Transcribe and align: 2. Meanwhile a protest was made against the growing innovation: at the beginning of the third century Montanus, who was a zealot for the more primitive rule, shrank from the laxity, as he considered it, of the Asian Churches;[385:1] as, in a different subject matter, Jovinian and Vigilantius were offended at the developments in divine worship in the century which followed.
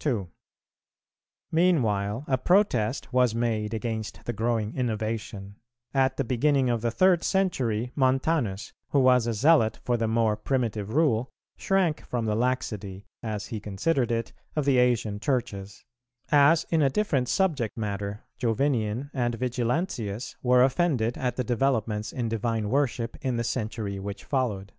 2. 0.00 0.28
Meanwhile 1.52 2.24
a 2.26 2.36
protest 2.36 3.12
was 3.12 3.36
made 3.36 3.72
against 3.72 4.24
the 4.24 4.32
growing 4.32 4.74
innovation: 4.76 5.60
at 5.94 6.16
the 6.16 6.24
beginning 6.24 6.68
of 6.68 6.80
the 6.80 6.90
third 6.90 7.22
century 7.22 7.92
Montanus, 7.94 8.72
who 8.88 8.98
was 8.98 9.28
a 9.28 9.32
zealot 9.32 9.78
for 9.84 9.96
the 9.96 10.08
more 10.08 10.36
primitive 10.36 10.92
rule, 10.92 11.30
shrank 11.56 12.04
from 12.04 12.24
the 12.24 12.34
laxity, 12.34 13.06
as 13.22 13.46
he 13.46 13.60
considered 13.60 14.10
it, 14.10 14.32
of 14.56 14.64
the 14.64 14.78
Asian 14.78 15.20
Churches;[385:1] 15.20 16.36
as, 16.36 16.66
in 16.70 16.82
a 16.82 16.90
different 16.90 17.28
subject 17.28 17.76
matter, 17.76 18.24
Jovinian 18.40 19.08
and 19.14 19.36
Vigilantius 19.36 20.34
were 20.42 20.64
offended 20.64 21.16
at 21.16 21.36
the 21.36 21.44
developments 21.44 22.12
in 22.12 22.28
divine 22.28 22.70
worship 22.70 23.16
in 23.22 23.36
the 23.36 23.44
century 23.44 24.00
which 24.00 24.24
followed. 24.24 24.72